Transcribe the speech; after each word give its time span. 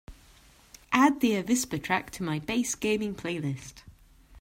Add 0.91 1.19
the 1.19 1.33
avispa 1.33 1.79
track 1.79 2.09
to 2.13 2.23
my 2.23 2.39
Bass 2.39 2.73
Gaming 2.73 3.13
playlist. 3.13 3.83